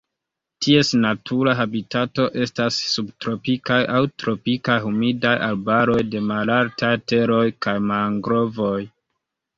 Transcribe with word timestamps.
Ties 0.67 0.87
natura 1.01 1.51
habitato 1.59 2.25
estas 2.45 2.79
subtropikaj 2.93 3.79
aŭ 3.97 4.01
tropikaj 4.23 4.79
humidaj 4.89 5.35
arbaroj 5.49 5.99
de 6.15 6.23
malaltaj 6.33 6.93
teroj 7.13 7.47
kaj 7.67 7.79
mangrovoj. 7.93 8.77